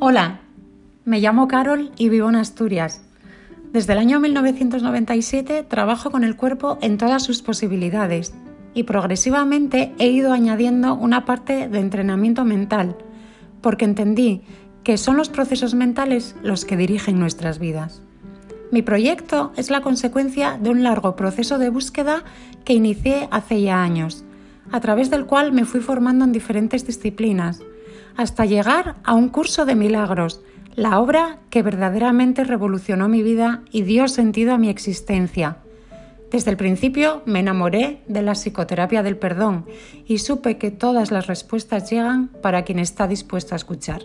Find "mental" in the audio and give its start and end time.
12.44-12.96